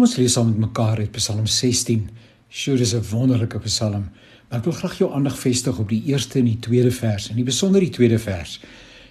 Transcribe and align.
Kom 0.00 0.08
ons 0.08 0.16
lees 0.16 0.32
saam 0.32 0.46
met 0.48 0.62
mekaar 0.62 1.02
uit 1.02 1.10
Psalm 1.12 1.44
16. 1.44 2.06
Sjoe, 2.48 2.78
dis 2.80 2.94
'n 2.94 3.04
wonderlike 3.10 3.58
Psalm. 3.58 4.08
Maar 4.48 4.58
ek 4.58 4.64
wil 4.64 4.72
graag 4.72 4.98
jou 4.98 5.12
aandag 5.12 5.38
vestig 5.38 5.78
op 5.78 5.88
die 5.88 6.02
eerste 6.06 6.38
en 6.38 6.44
die 6.44 6.58
tweede 6.58 6.90
vers, 6.90 7.28
en 7.28 7.36
die 7.36 7.44
besonder 7.44 7.80
die 7.80 7.90
tweede 7.90 8.18
vers. 8.18 8.60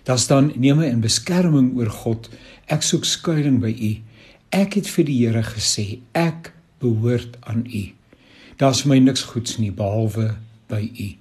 Daar 0.03 0.17
staan: 0.17 0.51
"Neem 0.55 0.77
my 0.77 0.85
in 0.85 0.99
beskerming 0.99 1.77
oor 1.77 1.89
God. 1.89 2.29
Ek 2.65 2.81
soek 2.81 3.05
skuilings 3.05 3.61
by 3.61 3.75
U. 3.81 3.97
Ek 4.49 4.73
het 4.73 4.87
vir 4.87 5.05
die 5.05 5.27
Here 5.27 5.43
gesê, 5.43 5.99
ek 6.11 6.53
behoort 6.79 7.37
aan 7.41 7.67
U. 7.67 7.83
Daar's 8.57 8.81
vir 8.81 8.89
my 8.89 8.99
niks 8.99 9.21
goeds 9.21 9.57
nie 9.57 9.71
behalwe 9.71 10.35
by 10.67 10.91
U." 10.99 11.15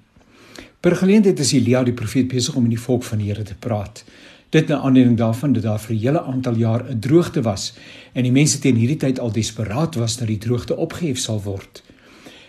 Per 0.81 0.97
geleentheid 0.97 1.39
is 1.41 1.53
Elia 1.53 1.85
die 1.85 1.93
profeet 1.93 2.29
besig 2.29 2.55
om 2.55 2.63
met 2.63 2.71
die 2.71 2.85
volk 2.87 3.05
van 3.05 3.19
die 3.19 3.27
Here 3.27 3.43
te 3.43 3.55
praat. 3.55 4.05
Dit 4.49 4.69
na 4.69 4.79
aanleiding 4.81 5.17
daarvan 5.17 5.53
dat 5.53 5.63
daar 5.63 5.81
vir 5.81 5.95
'n 5.95 5.99
hele 5.99 6.23
aantal 6.23 6.55
jaar 6.55 6.85
'n 6.91 6.99
droogte 6.99 7.43
was 7.43 7.75
en 8.13 8.23
die 8.23 8.33
mense 8.33 8.59
teen 8.59 8.77
hierdie 8.77 8.97
tyd 8.97 9.21
al 9.21 9.33
desperaat 9.33 9.95
was 9.95 10.17
dat 10.17 10.29
die 10.29 10.39
droogte 10.39 10.77
opgehef 10.77 11.19
sal 11.19 11.43
word. 11.43 11.83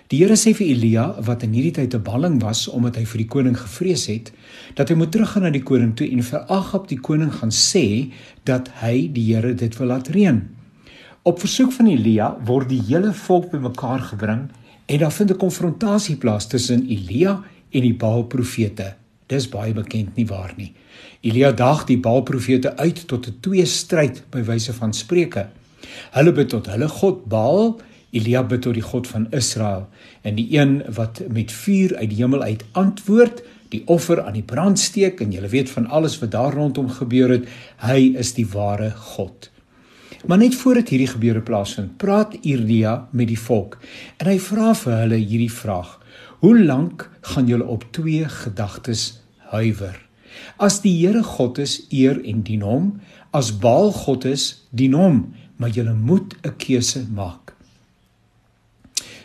Die 0.07 0.23
Here 0.23 0.35
sê 0.35 0.55
vir 0.55 0.67
Elia 0.67 1.21
wat 1.21 1.43
in 1.43 1.51
hierdie 1.53 1.71
tyd 1.71 1.93
'n 1.93 2.01
balling 2.01 2.41
was 2.41 2.67
omdat 2.67 2.95
hy 2.95 3.05
vir 3.05 3.17
die 3.17 3.27
koning 3.27 3.57
gevrees 3.57 4.05
het, 4.05 4.31
dat 4.73 4.89
hy 4.89 4.95
moet 4.95 5.11
teruggaan 5.11 5.43
na 5.43 5.49
die 5.49 5.63
koning 5.63 5.95
toe 5.95 6.11
en 6.11 6.23
vir 6.23 6.39
Agab 6.47 6.87
die 6.87 6.99
koning 6.99 7.31
gaan 7.33 7.51
sê 7.51 8.11
dat 8.43 8.69
hy 8.81 9.09
die 9.13 9.33
Here 9.33 9.53
dit 9.53 9.77
wil 9.77 9.87
laat 9.87 10.07
reën. 10.07 10.47
Op 11.23 11.39
versoek 11.39 11.71
van 11.71 11.87
Elia 11.87 12.37
word 12.45 12.69
die 12.69 12.81
hele 12.87 13.13
volk 13.13 13.51
bymekaar 13.51 13.99
gebring 13.99 14.49
en 14.85 14.99
daar 14.99 15.11
vind 15.11 15.31
'n 15.31 15.37
konfrontasie 15.37 16.15
plaas 16.15 16.47
tussen 16.47 16.87
Elia 16.87 17.43
en 17.71 17.81
die 17.81 17.93
Baal 17.93 18.23
profete. 18.23 18.95
Dis 19.29 19.45
baie 19.49 19.73
bekend 19.77 20.15
nie 20.17 20.25
waar 20.25 20.53
nie. 20.57 20.71
Elia 21.21 21.51
daag 21.51 21.83
die 21.85 21.99
Baal 22.01 22.23
profete 22.25 22.75
uit 22.77 23.07
tot 23.07 23.27
'n 23.27 23.37
twee 23.45 23.65
stryd 23.65 24.23
by 24.31 24.41
wyse 24.43 24.73
van 24.73 24.93
Spreuke. 24.93 25.47
Hulle 26.11 26.31
bid 26.31 26.49
tot 26.49 26.65
hulle 26.65 26.87
god 26.87 27.25
Baal, 27.29 27.79
Elia 28.11 28.43
bid 28.43 28.61
tot 28.61 28.73
die 28.73 28.81
God 28.81 29.07
van 29.07 29.27
Israel 29.31 29.87
en 30.21 30.35
die 30.35 30.57
een 30.57 30.83
wat 30.95 31.21
met 31.29 31.51
vuur 31.51 31.95
uit 31.95 32.09
die 32.09 32.17
hemel 32.23 32.41
uit 32.41 32.63
antwoord, 32.71 33.43
die 33.69 33.83
offer 33.85 34.21
aan 34.21 34.33
die 34.33 34.43
brand 34.43 34.79
steek 34.79 35.21
en 35.21 35.31
jy 35.31 35.49
weet 35.49 35.69
van 35.69 35.87
alles 35.87 36.19
wat 36.19 36.31
daar 36.31 36.53
rondom 36.53 36.89
gebeur 36.89 37.29
het, 37.29 37.45
hy 37.77 38.15
is 38.17 38.33
die 38.33 38.47
ware 38.47 38.91
God. 38.91 39.51
Maar 40.25 40.37
net 40.37 40.55
voordat 40.55 40.89
hierdie 40.89 41.07
gebeure 41.07 41.41
plaasvind, 41.41 41.97
praat 41.97 42.35
Elia 42.41 43.07
met 43.11 43.27
die 43.27 43.39
volk 43.39 43.77
en 44.17 44.27
hy 44.27 44.35
vra 44.43 44.73
vir 44.75 44.95
hulle 45.03 45.19
hierdie 45.21 45.53
vraag: 45.53 45.95
Hoe 46.43 46.55
lank 46.59 47.09
gaan 47.21 47.47
julle 47.47 47.65
op 47.65 47.85
twee 47.95 48.27
gedagtes 48.27 49.21
huiwer? 49.53 49.95
As 50.57 50.81
die 50.83 50.93
Here 50.99 51.23
God 51.23 51.57
is, 51.57 51.85
eer 51.89 52.19
en 52.27 52.43
dien 52.43 52.61
hom, 52.61 52.99
as 53.31 53.51
Baal 53.59 53.91
God 53.95 54.25
is, 54.25 54.65
dien 54.71 54.93
hom, 54.93 55.21
maar 55.57 55.69
julle 55.69 55.93
moet 55.93 56.35
'n 56.43 56.55
keuse 56.57 57.05
maak. 57.07 57.55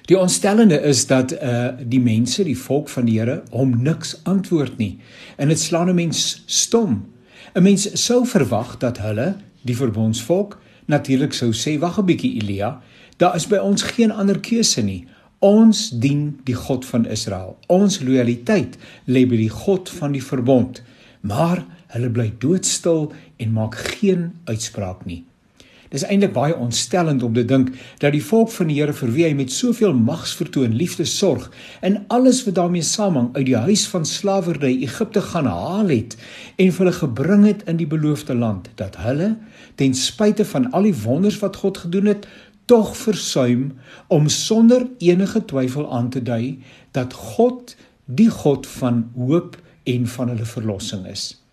Die 0.07 0.19
ontstellende 0.19 0.81
is 0.81 1.07
dat 1.07 1.33
uh 1.33 1.69
die 1.81 2.01
mense, 2.01 2.45
die 2.45 2.59
volk 2.59 2.89
van 2.89 3.05
die 3.05 3.19
Here, 3.19 3.43
hom 3.51 3.83
niks 3.83 4.21
antwoord 4.25 4.79
nie. 4.79 4.99
En 5.37 5.49
dit 5.49 5.61
slaan 5.61 5.89
'n 5.89 5.95
mens 5.95 6.43
stom. 6.47 7.07
'n 7.55 7.63
Mens 7.63 8.05
sou 8.05 8.27
verwag 8.27 8.79
dat 8.79 8.99
hulle, 8.99 9.37
die 9.63 9.77
verbondsvolk, 9.77 10.59
natuurlik 10.87 11.33
sou 11.33 11.53
sê: 11.53 11.79
"Wag 11.79 11.99
'n 11.99 12.07
bietjie, 12.07 12.43
Elia, 12.43 12.81
daar 13.17 13.37
is 13.37 13.47
by 13.47 13.57
ons 13.57 13.83
geen 13.83 14.11
ander 14.11 14.41
keuse 14.41 14.83
nie. 14.83 15.07
Ons 15.39 15.91
dien 15.91 16.41
die 16.45 16.55
God 16.55 16.87
van 16.87 17.07
Israel. 17.07 17.59
Ons 17.67 18.01
lojaliteit 18.01 18.79
lê 19.05 19.27
by 19.29 19.37
die 19.37 19.51
God 19.51 19.91
van 19.91 20.13
die 20.13 20.23
verbond. 20.23 20.83
Maar 21.21 21.65
hulle 21.87 22.11
bly 22.11 22.33
doodstil 22.39 23.13
en 23.37 23.53
maak 23.53 23.75
geen 23.75 24.33
uitspraak 24.45 25.05
nie. 25.05 25.25
Dis 25.93 26.05
eintlik 26.07 26.33
baie 26.33 26.57
ontstellend 26.57 27.23
om 27.23 27.35
te 27.35 27.45
dink 27.45 27.73
dat 28.03 28.15
die 28.15 28.23
volk 28.25 28.53
van 28.55 28.71
die 28.71 28.79
Here 28.81 28.95
vir 28.97 29.13
wie 29.15 29.27
hy 29.27 29.35
met 29.37 29.53
soveel 29.53 29.95
magsvertoon, 29.95 30.77
liefde 30.79 31.05
sorg 31.05 31.51
en 31.81 32.01
alles 32.09 32.45
wat 32.47 32.57
daarmee 32.59 32.83
saamhang 32.83 33.31
uit 33.37 33.47
die 33.47 33.59
huis 33.67 33.87
van 33.93 34.07
slawerny 34.09 34.73
Egipte 34.87 35.23
gaan 35.23 35.51
haal 35.51 35.93
het 35.93 36.17
en 36.57 36.73
hulle 36.79 36.93
gebring 36.93 37.45
het 37.47 37.63
in 37.71 37.79
die 37.81 37.89
beloofde 37.91 38.35
land, 38.35 38.69
dat 38.81 38.97
hulle 39.05 39.35
ten 39.75 39.95
spyte 39.95 40.45
van 40.45 40.71
al 40.73 40.89
die 40.89 40.97
wonders 41.05 41.39
wat 41.43 41.57
God 41.63 41.79
gedoen 41.85 42.11
het, 42.13 42.27
tog 42.65 42.97
versuim 42.97 43.73
om 44.09 44.29
sonder 44.29 44.87
enige 44.99 45.45
twyfel 45.45 45.91
aan 45.93 46.11
te 46.11 46.23
dui 46.23 46.59
dat 46.97 47.13
God 47.13 47.77
die 48.05 48.31
God 48.31 48.67
van 48.67 49.11
hoop 49.17 49.59
en 49.85 50.07
van 50.09 50.29
hulle 50.33 50.49
verlossing 50.49 51.07
is. 51.07 51.44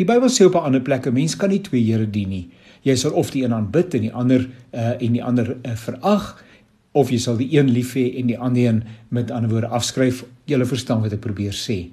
Die 0.00 0.06
Bybel 0.08 0.30
sê 0.32 0.46
op 0.46 0.54
'n 0.56 0.64
ander 0.66 0.80
plek 0.80 1.06
'n 1.06 1.12
mens 1.12 1.36
kan 1.36 1.50
nie 1.50 1.60
twee 1.60 1.84
Here 1.84 2.10
dien 2.10 2.28
nie. 2.28 2.48
Jy 2.82 2.96
sal 2.96 3.12
of 3.12 3.30
die 3.30 3.44
een 3.44 3.52
aanbid 3.52 3.94
en 3.94 4.00
die 4.00 4.12
ander 4.12 4.48
uh 4.72 5.02
en 5.02 5.12
die 5.12 5.24
ander 5.24 5.56
uh, 5.62 5.76
verag 5.76 6.44
of 6.92 7.10
jy 7.10 7.18
sal 7.18 7.36
die 7.36 7.58
een 7.58 7.70
lief 7.70 7.94
hê 7.94 8.18
en 8.18 8.26
die 8.26 8.38
ander 8.38 8.62
een 8.62 8.82
met 9.08 9.30
ander 9.30 9.50
woorde 9.50 9.66
afskryf. 9.66 10.24
Jy 10.46 10.64
verstaan 10.64 11.02
wat 11.02 11.12
ek 11.12 11.20
probeer 11.20 11.52
sê. 11.52 11.88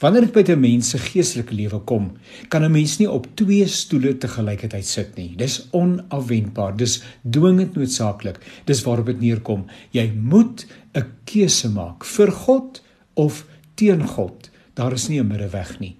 Wanneer 0.00 0.26
dit 0.26 0.32
by 0.32 0.52
'n 0.52 0.60
mens 0.60 0.90
se 0.90 0.98
geestelike 0.98 1.54
lewe 1.54 1.78
kom, 1.84 2.12
kan 2.48 2.64
'n 2.64 2.72
mens 2.72 2.98
nie 2.98 3.10
op 3.10 3.26
twee 3.34 3.66
stoele 3.66 4.18
te 4.18 4.28
gelykheid 4.28 4.86
sit 4.86 5.16
nie. 5.16 5.34
Dis 5.36 5.68
onafwendbaar. 5.70 6.76
Dis 6.76 7.02
dwingend 7.30 7.74
noodsaaklik. 7.74 8.38
Dis 8.64 8.82
waarop 8.82 9.06
dit 9.06 9.20
neerkom. 9.20 9.66
Jy 9.90 10.12
moet 10.14 10.66
'n 10.94 11.04
keuse 11.24 11.68
maak 11.68 12.04
vir 12.04 12.32
God 12.32 12.82
of 13.14 13.46
teen 13.74 14.06
God. 14.06 14.50
Daar 14.74 14.92
is 14.92 15.08
nie 15.08 15.20
'n 15.20 15.26
middeweg 15.26 15.80
nie. 15.80 15.96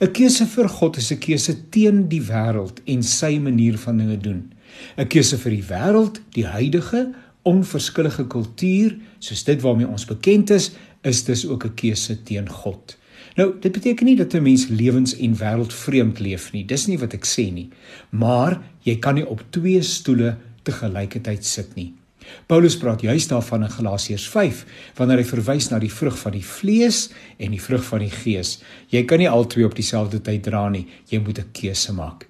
'n 0.00 0.12
Keuse 0.12 0.46
vir 0.46 0.68
God 0.68 0.96
is 0.96 1.12
'n 1.12 1.18
keuse 1.18 1.68
teen 1.70 2.08
die 2.08 2.22
wêreld 2.22 2.80
en 2.84 3.02
sy 3.02 3.38
manier 3.38 3.78
van 3.78 3.98
dinge 3.98 4.18
doen. 4.18 4.52
'n 4.98 5.08
Keuse 5.08 5.38
vir 5.38 5.50
die 5.50 5.64
wêreld, 5.68 6.20
die 6.32 6.46
huidige 6.46 7.14
onverskillige 7.46 8.26
kultuur, 8.26 8.96
soos 9.18 9.44
dit 9.44 9.60
waarmee 9.62 9.88
ons 9.88 10.04
bekend 10.04 10.50
is, 10.50 10.72
is 11.02 11.24
dis 11.24 11.46
ook 11.46 11.64
'n 11.64 11.74
keuse 11.74 12.22
teen 12.22 12.48
God. 12.48 12.96
Nou, 13.36 13.52
dit 13.60 13.72
beteken 13.72 14.06
nie 14.06 14.16
dat 14.16 14.34
'n 14.34 14.42
mens 14.42 14.66
lewens 14.66 15.16
en 15.16 15.36
wêreldvreemd 15.36 16.18
leef 16.18 16.52
nie. 16.52 16.64
Dis 16.64 16.86
nie 16.86 16.98
wat 16.98 17.12
ek 17.12 17.26
sê 17.26 17.52
nie. 17.52 17.68
Maar 18.10 18.62
jy 18.82 18.96
kan 18.98 19.14
nie 19.14 19.26
op 19.26 19.44
twee 19.50 19.82
stoele 19.82 20.36
te 20.62 20.72
gelykheid 20.72 21.44
sit 21.44 21.74
nie. 21.74 21.94
Paulus 22.46 22.76
praat 22.78 23.02
juis 23.02 23.26
daarvan 23.28 23.66
in 23.66 23.72
Galasiërs 23.74 24.28
5 24.28 24.62
wanneer 24.98 25.22
hy 25.22 25.26
verwys 25.28 25.70
na 25.70 25.80
die 25.82 25.92
vrug 25.92 26.16
van 26.18 26.32
die 26.32 26.44
vlees 26.44 27.08
en 27.38 27.50
die 27.56 27.62
vrug 27.62 27.84
van 27.84 28.04
die 28.04 28.12
gees. 28.12 28.58
Jy 28.90 29.04
kan 29.04 29.22
nie 29.22 29.30
albei 29.30 29.64
op 29.66 29.74
dieselfde 29.74 30.22
tyd 30.22 30.42
dra 30.46 30.68
nie. 30.68 30.86
Jy 31.10 31.20
moet 31.20 31.38
'n 31.38 31.52
keuse 31.52 31.92
maak. 31.92 32.26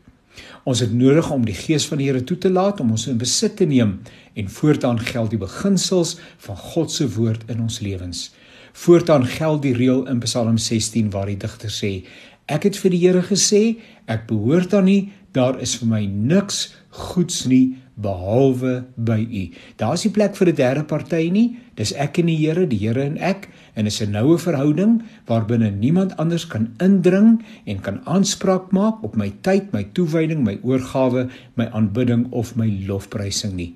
Ons 0.65 0.81
het 0.81 0.93
nodig 0.93 1.31
om 1.31 1.45
die 1.45 1.55
gees 1.55 1.87
van 1.87 1.99
die 1.99 2.09
Here 2.09 2.25
toe 2.25 2.39
te 2.39 2.51
laat 2.51 2.81
om 2.81 2.91
ons 2.91 3.07
in 3.07 3.19
besit 3.19 3.57
te 3.57 3.65
neem 3.65 4.01
en 4.35 4.49
voortaan 4.51 4.99
geld 4.99 5.31
die 5.31 5.39
beginsels 5.39 6.17
van 6.39 6.57
God 6.57 6.91
se 6.91 7.07
woord 7.15 7.47
in 7.53 7.61
ons 7.61 7.81
lewens. 7.81 8.33
Voortaan 8.73 9.27
geld 9.27 9.63
die 9.63 9.75
reël 9.75 10.07
in 10.11 10.19
Psalm 10.21 10.59
16 10.59 11.11
waar 11.11 11.27
die 11.27 11.39
digter 11.41 11.71
sê: 11.71 12.05
Ek 12.47 12.67
het 12.69 12.77
vir 12.77 12.91
die 12.91 13.01
Here 13.07 13.23
gesê, 13.23 13.79
ek 14.07 14.27
behoort 14.29 14.75
aan 14.75 14.89
U, 14.89 14.99
daar 15.33 15.61
is 15.61 15.77
vir 15.81 15.89
my 15.89 16.05
niks 16.07 16.75
goeds 16.91 17.45
nie 17.47 17.77
behalwe 17.97 18.85
by 18.97 19.19
U. 19.25 19.43
Daar's 19.81 20.05
nie 20.05 20.13
plek 20.13 20.37
vir 20.37 20.49
'n 20.49 20.55
derde 20.55 20.85
party 20.85 21.31
nie. 21.33 21.57
Dis 21.75 21.93
ek 21.93 22.19
en 22.19 22.27
die 22.27 22.37
Here, 22.37 22.67
die 22.67 22.79
Here 22.79 23.03
en 23.03 23.19
ek, 23.19 23.49
en 23.75 23.87
is 23.87 24.01
'n 24.01 24.11
noue 24.11 24.39
verhouding 24.39 25.03
waarbinne 25.27 25.71
niemand 25.71 26.17
anders 26.17 26.47
kan 26.47 26.75
indring 26.79 27.43
en 27.67 27.81
kan 27.81 28.01
aanspraak 28.05 28.73
maak 28.73 29.03
op 29.03 29.17
my 29.17 29.33
tyd, 29.43 29.73
my 29.73 29.85
toewyding, 29.93 30.45
my 30.45 30.59
oorgawe, 30.63 31.29
my 31.55 31.67
aanbidding 31.67 32.33
of 32.33 32.57
my 32.57 32.69
lofprysing 32.87 33.53
nie. 33.55 33.75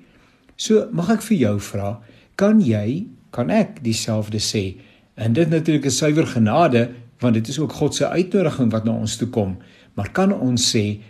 So 0.55 0.87
mag 0.91 1.09
ek 1.09 1.21
vir 1.21 1.37
jou 1.37 1.59
vra, 1.59 1.99
kan 2.35 2.61
jy, 2.61 3.07
kan 3.31 3.49
ek 3.49 3.83
dieselfde 3.83 4.39
sê? 4.39 4.75
En 5.15 5.33
dit 5.33 5.49
natuurlik 5.49 5.85
is 5.85 5.97
suiwer 5.97 6.27
genade 6.27 6.89
want 7.21 7.33
dit 7.33 7.47
is 7.47 7.59
ook 7.59 7.73
God 7.77 7.95
se 7.95 8.07
uitnodiging 8.07 8.71
wat 8.71 8.85
na 8.85 8.91
ons 8.91 9.17
toe 9.17 9.27
kom. 9.29 9.57
Maar 9.93 10.09
kan 10.11 10.33
ons 10.33 10.75
sê 10.75 11.01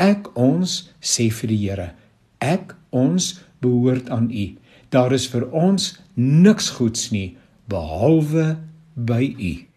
ek 0.00 0.30
ons 0.34 0.90
sê 1.00 1.28
vir 1.30 1.48
die 1.52 1.58
Here, 1.68 1.92
ek 2.40 2.74
ons 2.90 3.32
behoort 3.60 4.10
aan 4.10 4.30
U. 4.32 4.46
Daar 4.90 5.12
is 5.12 5.28
vir 5.30 5.46
ons 5.54 5.92
niks 6.16 6.70
goeds 6.80 7.10
nie 7.14 7.36
behalwe 7.70 8.56
by 8.96 9.22
U. 9.38 9.69